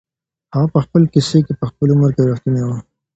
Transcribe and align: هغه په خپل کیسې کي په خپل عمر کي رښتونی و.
هغه 0.53 0.67
په 0.73 0.79
خپل 0.85 1.01
کیسې 1.13 1.39
کي 1.45 1.53
په 1.59 1.65
خپل 1.71 1.87
عمر 1.93 2.09
کي 2.15 2.21
رښتونی 2.29 2.61
و. 2.65 2.69